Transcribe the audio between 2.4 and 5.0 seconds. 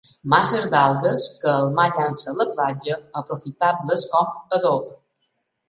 la platja, aprofitables com a adob.